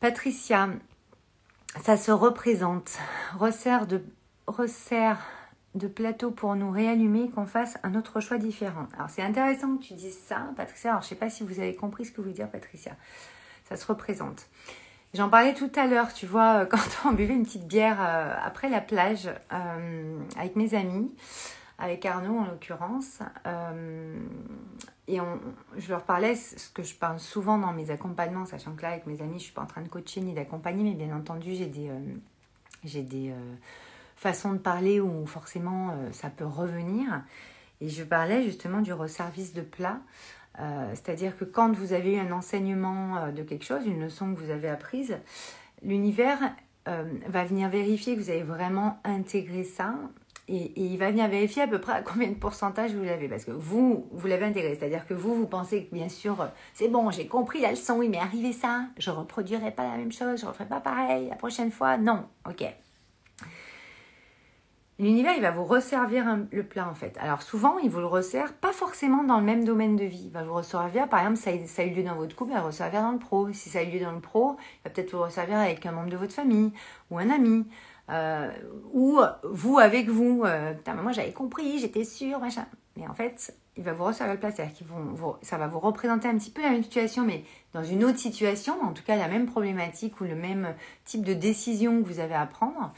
[0.00, 0.70] Patricia,
[1.82, 2.98] ça se représente.
[3.36, 4.02] Resserre de,
[5.74, 8.86] de plateau pour nous réallumer, qu'on fasse un autre choix différent.
[8.94, 10.90] Alors c'est intéressant que tu dises ça, Patricia.
[10.90, 12.96] Alors je sais pas si vous avez compris ce que vous dire, Patricia.
[13.68, 14.46] Ça se représente.
[15.14, 18.68] J'en parlais tout à l'heure, tu vois, quand on buvait une petite bière euh, après
[18.68, 21.10] la plage euh, avec mes amis
[21.78, 23.20] avec Arnaud en l'occurrence.
[23.46, 24.18] Euh,
[25.06, 25.40] et on,
[25.76, 29.06] je leur parlais ce que je parle souvent dans mes accompagnements, sachant que là, avec
[29.06, 31.54] mes amis, je ne suis pas en train de coacher ni d'accompagner, mais bien entendu,
[31.54, 32.00] j'ai des, euh,
[32.84, 33.54] j'ai des euh,
[34.16, 37.22] façons de parler où forcément ça peut revenir.
[37.80, 40.00] Et je parlais justement du resservice de plat.
[40.94, 44.50] C'est-à-dire que quand vous avez eu un enseignement de quelque chose, une leçon que vous
[44.50, 45.16] avez apprise,
[45.82, 46.38] l'univers
[46.86, 49.94] va venir vérifier que vous avez vraiment intégré ça
[50.48, 53.28] et, il va venir vérifier à peu près à combien de pourcentage vous l'avez.
[53.28, 54.74] Parce que vous, vous l'avez intégré.
[54.74, 58.08] C'est-à-dire que vous, vous pensez que bien sûr, c'est bon, j'ai compris la leçon, oui,
[58.08, 61.36] mais arrivé ça, je reproduirai pas la même chose, je ne referai pas pareil la
[61.36, 61.98] prochaine fois.
[61.98, 62.64] Non, ok.
[65.00, 67.16] L'univers, il va vous resservir le plat en fait.
[67.20, 70.24] Alors souvent, il vous le resserre pas forcément dans le même domaine de vie.
[70.26, 72.54] Il va vous resservir, par exemple, ça, ça a eu lieu dans votre couple, il
[72.54, 73.52] va vous resservir dans le pro.
[73.52, 75.92] Si ça a eu lieu dans le pro, il va peut-être vous resservir avec un
[75.92, 76.72] membre de votre famille
[77.10, 77.64] ou un ami.
[78.10, 78.50] Euh,
[78.92, 82.66] ou vous avec vous, euh, moi j'avais compris, j'étais sûre, machin.
[82.96, 86.26] Mais en fait, il va vous resservir le place, c'est-à-dire vont, ça va vous représenter
[86.26, 89.28] un petit peu la même situation, mais dans une autre situation, en tout cas la
[89.28, 92.92] même problématique ou le même type de décision que vous avez à prendre.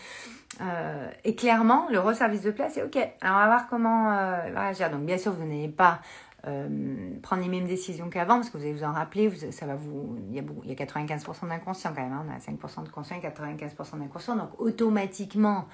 [0.60, 2.96] Euh, et clairement, le resservice de place, c'est OK.
[2.96, 4.08] Alors on va voir comment
[4.54, 4.90] réagir.
[4.90, 6.00] Donc bien sûr, vous n'avez pas
[6.46, 9.74] euh, prendre les mêmes décisions qu'avant, parce que vous allez vous en rappeler, ça va
[9.74, 12.84] vous, il, y a, il y a 95% d'inconscient quand même, hein, on a 5%
[12.84, 15.68] de conscient et 95% d'inconscient, donc automatiquement,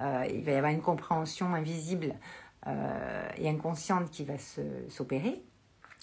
[0.00, 2.14] euh, il va y avoir une compréhension invisible
[2.68, 4.34] euh, et inconsciente qui va
[4.88, 5.42] s'opérer.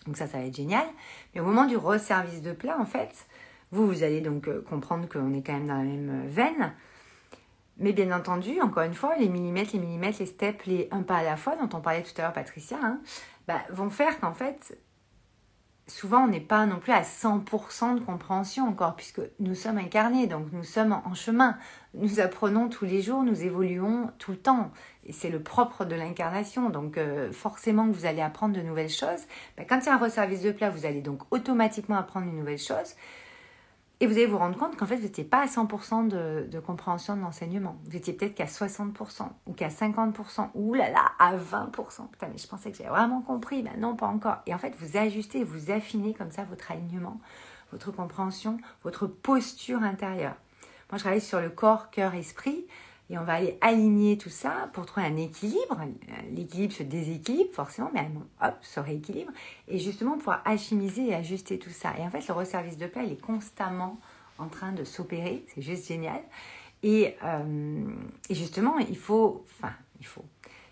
[0.05, 0.85] Donc ça, ça va être génial.
[1.33, 3.25] Mais au moment du resservice de plat, en fait,
[3.71, 6.73] vous, vous allez donc comprendre qu'on est quand même dans la même veine.
[7.79, 11.17] Mais bien entendu, encore une fois, les millimètres, les millimètres, les steps, les un pas
[11.17, 12.99] à la fois dont on parlait tout à l'heure, Patricia, hein,
[13.47, 14.77] bah, vont faire qu'en fait,
[15.87, 20.27] souvent on n'est pas non plus à 100% de compréhension encore, puisque nous sommes incarnés,
[20.27, 21.57] donc nous sommes en chemin.
[21.93, 24.71] Nous apprenons tous les jours, nous évoluons tout le temps.
[25.05, 26.69] Et c'est le propre de l'incarnation.
[26.69, 29.21] Donc euh, forcément que vous allez apprendre de nouvelles choses.
[29.57, 32.37] Bah, quand il y a un resservice de plat, vous allez donc automatiquement apprendre une
[32.37, 32.95] nouvelle chose.
[34.01, 37.17] Et vous allez vous rendre compte qu'en fait, vous n'étiez pas à 100% de, compréhension
[37.17, 37.77] de l'enseignement.
[37.83, 42.07] Vous étiez peut-être qu'à 60% ou qu'à 50% ou là là, à 20%.
[42.09, 43.61] Putain, mais je pensais que j'avais vraiment compris.
[43.61, 44.37] Ben non, pas encore.
[44.45, 47.19] Et en fait, vous ajustez, vous affinez comme ça votre alignement,
[47.73, 50.35] votre compréhension, votre posture intérieure.
[50.91, 52.65] Moi, je travaille sur le corps, cœur, esprit.
[53.09, 55.81] Et on va aller aligner tout ça pour trouver un équilibre.
[56.31, 58.07] L'équilibre se déséquilibre forcément, mais
[58.41, 59.31] hop, se rééquilibre.
[59.67, 61.93] Et justement, pouvoir alchimiser et ajuster tout ça.
[61.97, 63.99] Et en fait, le resservice de paix, il est constamment
[64.37, 65.43] en train de s'opérer.
[65.53, 66.21] C'est juste génial.
[66.83, 67.83] Et, euh,
[68.29, 70.23] et, justement, il faut, enfin, il faut.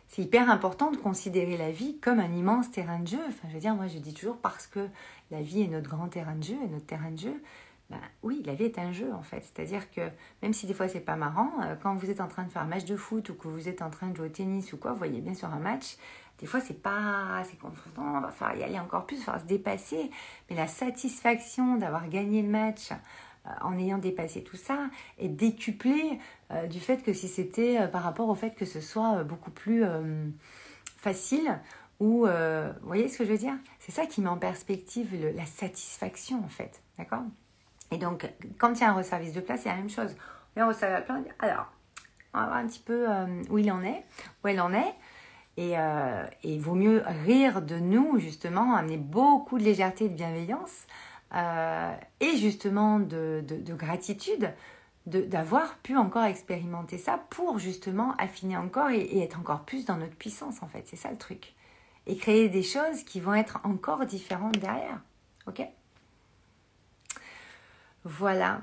[0.08, 3.20] C'est hyper important de considérer la vie comme un immense terrain de jeu.
[3.28, 4.88] Enfin, je veux dire, moi, je dis toujours parce que
[5.32, 7.44] la vie est notre grand terrain de jeu et notre terrain de jeu
[7.90, 9.42] ben, oui, la vie est un jeu en fait.
[9.42, 10.02] C'est-à-dire que
[10.42, 12.64] même si des fois c'est pas marrant, euh, quand vous êtes en train de faire
[12.64, 14.78] un match de foot ou que vous êtes en train de jouer au tennis ou
[14.78, 15.98] quoi, vous voyez bien sur un match,
[16.40, 19.26] des fois c'est pas assez confrontant, on va falloir y aller encore plus, il va
[19.26, 20.12] falloir se dépasser.
[20.50, 26.20] Mais la satisfaction d'avoir gagné le match euh, en ayant dépassé tout ça est décuplée
[26.52, 29.86] euh, du fait que si c'était par rapport au fait que ce soit beaucoup plus
[30.98, 31.58] facile
[32.02, 33.56] ou vous voyez ce que je veux dire?
[33.80, 37.24] C'est ça qui met en perspective la satisfaction en fait, d'accord?
[37.92, 40.16] Et donc, quand il y a un resservice de place, c'est la même chose.
[40.56, 41.72] On vient resservir la place, alors,
[42.34, 44.04] on va voir un petit peu euh, où il en est,
[44.44, 44.94] où elle en est.
[45.56, 50.16] Et, euh, il vaut mieux rire de nous, justement, amener beaucoup de légèreté et de
[50.16, 50.86] bienveillance,
[51.34, 54.54] euh, et justement de, de, gratitude
[55.06, 59.98] d'avoir pu encore expérimenter ça pour justement affiner encore et, et, être encore plus dans
[59.98, 60.84] notre puissance, en fait.
[60.86, 61.56] C'est ça le truc.
[62.06, 65.02] Et créer des choses qui vont être encore différentes derrière.
[65.48, 65.66] Ok?
[68.08, 68.62] Voilà.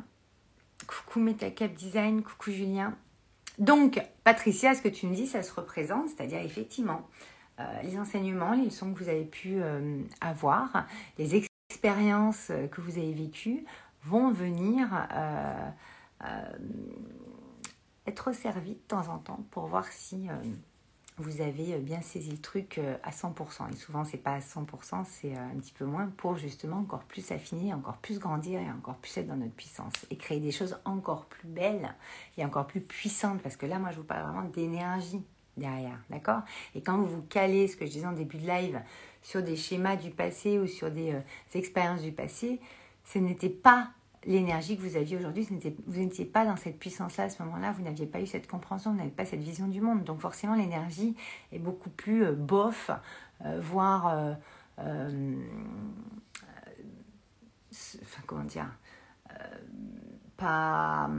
[0.86, 2.96] Coucou Metacap Design, coucou Julien.
[3.58, 7.08] Donc, Patricia, ce que tu me dis, ça se représente, c'est-à-dire effectivement
[7.60, 10.86] euh, les enseignements, les leçons que vous avez pu euh, avoir,
[11.18, 13.64] les expériences que vous avez vécues
[14.02, 15.70] vont venir euh,
[18.06, 20.28] être servies de temps en temps pour voir si
[21.18, 23.72] vous avez euh, bien saisi le truc euh, à 100%.
[23.72, 27.04] Et souvent, c'est pas à 100%, c'est euh, un petit peu moins pour justement encore
[27.04, 29.92] plus affiner, encore plus grandir et encore plus être dans notre puissance.
[30.10, 31.94] Et créer des choses encore plus belles
[32.36, 33.40] et encore plus puissantes.
[33.42, 35.22] Parce que là, moi, je vous parle vraiment d'énergie
[35.56, 36.40] derrière, d'accord?
[36.74, 38.80] Et quand vous vous calez, ce que je disais en début de live,
[39.22, 41.16] sur des schémas du passé ou sur des
[41.54, 42.60] expériences du passé,
[43.04, 43.90] ce n'était pas
[44.26, 45.46] l'énergie que vous aviez aujourd'hui,
[45.86, 48.92] vous n'étiez pas dans cette puissance-là à ce moment-là, vous n'aviez pas eu cette compréhension,
[48.92, 50.04] vous n'avez pas cette vision du monde.
[50.04, 51.16] Donc forcément, l'énergie
[51.52, 52.90] est beaucoup plus euh, bof,
[53.44, 54.34] euh, voire...
[54.78, 55.36] Euh,
[58.02, 58.70] enfin, comment dire
[60.36, 61.10] Pas...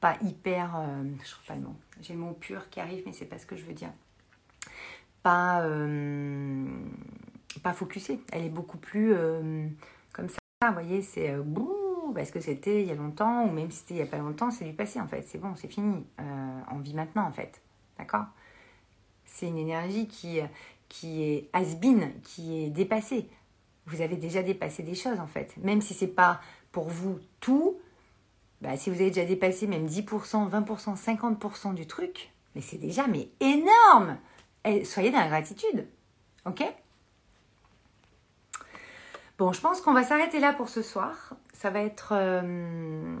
[0.00, 0.80] pas hyper...
[1.22, 1.76] je trouve pas le mot.
[2.00, 3.92] J'ai le mot pur qui arrive, mais c'est pas ce que je veux dire.
[5.22, 5.66] Pas...
[7.62, 8.20] pas focusée.
[8.32, 9.14] Elle est beaucoup plus
[10.68, 11.42] vous voyez, c'est euh,
[12.14, 14.18] parce que c'était il y a longtemps, ou même si c'était il n'y a pas
[14.18, 15.24] longtemps, c'est du passé en fait.
[15.26, 16.04] C'est bon, c'est fini.
[16.20, 17.62] Euh, on vit maintenant en fait.
[17.98, 18.26] D'accord?
[19.24, 20.40] C'est une énergie qui,
[20.90, 23.26] qui est has-been, qui est dépassée.
[23.86, 25.56] Vous avez déjà dépassé des choses en fait.
[25.62, 26.42] Même si c'est pas
[26.72, 27.78] pour vous tout,
[28.60, 33.06] bah, si vous avez déjà dépassé même 10%, 20%, 50% du truc, mais c'est déjà
[33.06, 34.18] mais énorme
[34.66, 35.86] Et Soyez dans la gratitude.
[36.44, 36.62] Ok?
[39.40, 41.32] Bon, je pense qu'on va s'arrêter là pour ce soir.
[41.54, 42.12] Ça va être...
[42.12, 43.16] Euh,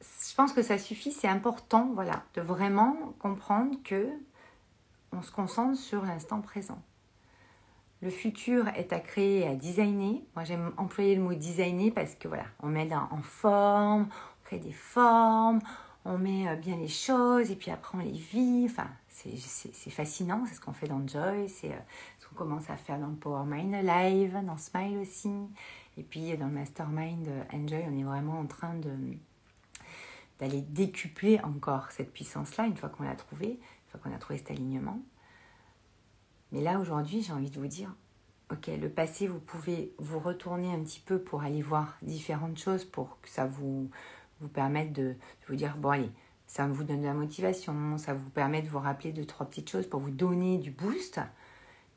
[0.00, 4.08] je pense que ça suffit, c'est important, voilà, de vraiment comprendre que
[5.12, 6.82] on se concentre sur l'instant présent.
[8.02, 10.20] Le futur est à créer à designer.
[10.34, 14.58] Moi, j'aime employer le mot designer parce que voilà, on met en forme, on crée
[14.58, 15.60] des formes,
[16.04, 18.66] on met euh, bien les choses et puis après on les vit.
[18.68, 21.72] Enfin, c'est fascinant, c'est ce qu'on fait dans Joy, c'est
[22.34, 25.32] euh, commence à faire dans le Power Mind Live, dans Smile aussi.
[25.96, 28.90] Et puis dans le Mastermind Enjoy, on est vraiment en train de
[30.40, 34.38] d'aller décupler encore cette puissance-là une fois qu'on l'a trouvée, une fois qu'on a trouvé
[34.38, 35.00] cet alignement.
[36.50, 37.94] Mais là, aujourd'hui, j'ai envie de vous dire,
[38.50, 42.84] ok, le passé, vous pouvez vous retourner un petit peu pour aller voir différentes choses,
[42.84, 43.90] pour que ça vous,
[44.40, 45.16] vous permette de, de
[45.48, 46.10] vous dire, bon allez,
[46.46, 49.70] ça vous donne de la motivation, ça vous permet de vous rappeler deux, trois petites
[49.70, 51.20] choses pour vous donner du boost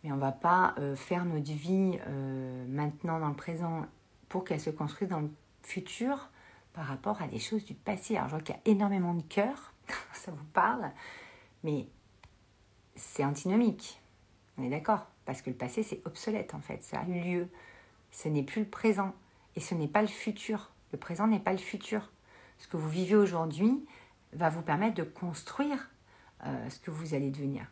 [0.08, 3.86] mais on ne va pas euh, faire notre vie euh, maintenant dans le présent
[4.30, 5.30] pour qu'elle se construise dans le
[5.64, 6.30] futur
[6.72, 8.16] par rapport à des choses du passé.
[8.16, 9.74] Alors je vois qu'il y a énormément de cœur,
[10.14, 10.90] ça vous parle,
[11.64, 11.90] mais
[12.96, 14.02] c'est antinomique.
[14.58, 15.08] On est d'accord?
[15.26, 17.50] Parce que le passé, c'est obsolète en fait, ça a eu lieu.
[18.12, 19.14] Ce n'est plus le présent
[19.58, 20.72] et ce n'est pas le futur.
[20.94, 22.14] Le présent n'est pas le futur.
[22.60, 23.86] Ce que vous vivez aujourd'hui
[24.32, 25.90] va vous permettre de construire
[26.46, 27.68] euh, ce que vous allez devenir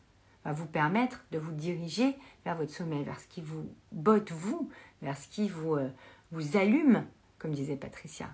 [0.45, 4.69] va vous permettre de vous diriger vers votre sommet, vers ce qui vous botte vous,
[5.01, 5.89] vers ce qui vous, euh,
[6.31, 7.05] vous allume,
[7.39, 8.29] comme disait Patricia.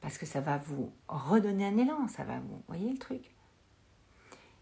[0.00, 2.62] Parce que ça va vous redonner un élan, ça va vous...
[2.68, 3.34] voyez le truc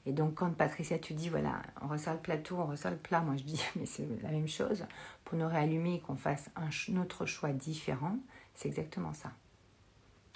[0.07, 3.21] Et donc quand Patricia, tu dis, voilà, on ressort le plateau, on ressort le plat,
[3.21, 4.87] moi je dis, mais c'est la même chose,
[5.25, 8.17] pour nous réallumer et qu'on fasse un autre choix différent,
[8.55, 9.33] c'est exactement ça.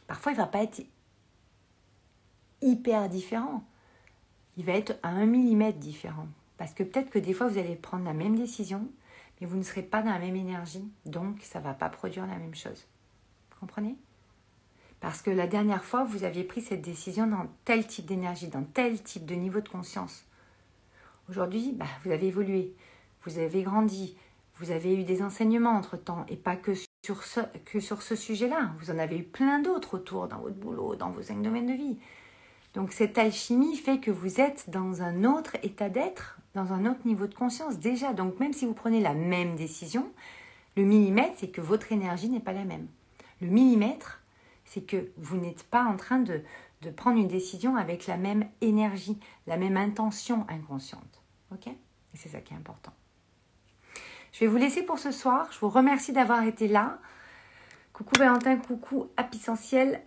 [0.07, 0.86] Parfois, il ne va pas être
[2.61, 3.64] hyper différent
[4.57, 6.28] il va être à un millimètre différent.
[6.57, 8.88] Parce que peut-être que des fois, vous allez prendre la même décision,
[9.40, 10.88] mais vous ne serez pas dans la même énergie.
[11.04, 12.86] Donc, ça ne va pas produire la même chose.
[13.50, 13.96] Vous comprenez?
[15.00, 18.64] Parce que la dernière fois, vous aviez pris cette décision dans tel type d'énergie, dans
[18.64, 20.24] tel type de niveau de conscience.
[21.28, 22.74] Aujourd'hui, bah, vous avez évolué,
[23.24, 24.16] vous avez grandi,
[24.57, 26.72] vous avez eu des enseignements entre-temps, et pas que
[27.04, 28.72] sur ce, que sur ce sujet-là.
[28.80, 31.74] Vous en avez eu plein d'autres autour dans votre boulot, dans vos cinq domaines de
[31.74, 31.98] vie.
[32.77, 37.01] Donc cette alchimie fait que vous êtes dans un autre état d'être, dans un autre
[37.07, 38.12] niveau de conscience déjà.
[38.12, 40.12] Donc même si vous prenez la même décision,
[40.77, 42.87] le millimètre, c'est que votre énergie n'est pas la même.
[43.41, 44.20] Le millimètre,
[44.66, 46.43] c'est que vous n'êtes pas en train de,
[46.97, 51.22] prendre une décision avec la même énergie, la même intention inconsciente.
[51.53, 51.68] Ok?
[51.68, 51.77] Et
[52.12, 52.93] c'est ça qui est important.
[54.33, 55.49] Je vais vous laisser pour ce soir.
[55.51, 56.99] Je vous remercie d'avoir été là.
[57.97, 60.03] Coucou Valentin, coucou Apicentiel.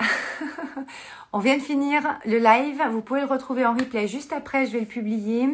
[1.33, 2.79] On vient de finir le live.
[2.91, 4.67] Vous pouvez le retrouver en replay juste après.
[4.67, 5.49] Je vais le publier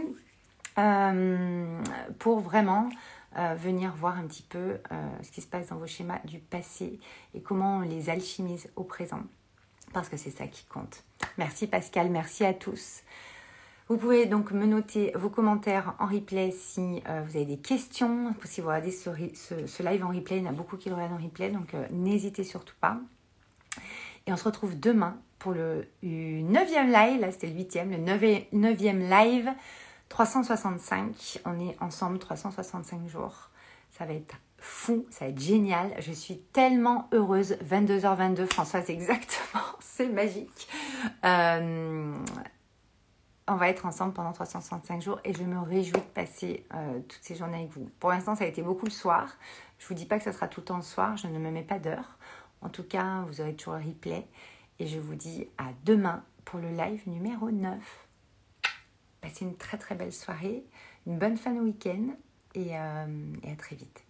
[0.77, 1.81] euh,
[2.19, 2.89] pour vraiment
[3.37, 4.79] euh, venir voir un petit peu euh,
[5.23, 6.99] ce qui se passe dans vos schémas du passé
[7.33, 9.23] et comment on les alchimise au présent.
[9.93, 11.05] Parce que c'est ça qui compte.
[11.37, 13.03] Merci Pascal, merci à tous.
[13.87, 18.33] Vous pouvez donc me noter vos commentaires en replay si euh, vous avez des questions.
[18.43, 21.13] Si vous regardez ce, live en replay, il y en a beaucoup qui le regardent
[21.13, 22.97] en replay, donc euh, n'hésitez surtout pas.
[24.25, 29.07] Et on se retrouve demain pour le 9e live, là c'était le 8e, le 9e
[29.07, 29.51] live
[30.09, 31.41] 365.
[31.45, 33.51] On est ensemble 365 jours.
[33.91, 35.93] Ça va être fou, ça va être génial.
[35.99, 37.57] Je suis tellement heureuse.
[37.69, 39.63] 22h22, Françoise, exactement.
[39.79, 40.67] C'est magique.
[41.23, 42.17] Euh,
[43.47, 47.21] on va être ensemble pendant 365 jours et je me réjouis de passer euh, toutes
[47.21, 47.89] ces journées avec vous.
[47.99, 49.37] Pour l'instant, ça a été beaucoup le soir.
[49.77, 51.51] Je vous dis pas que ça sera tout le temps le soir, je ne me
[51.51, 52.17] mets pas d'heure.
[52.61, 54.25] En tout cas, vous aurez toujours le replay.
[54.79, 57.77] Et je vous dis à demain pour le live numéro 9.
[59.21, 60.65] Passez une très très belle soirée,
[61.05, 62.15] une bonne fin de week-end
[62.55, 64.04] et, euh, et à très vite.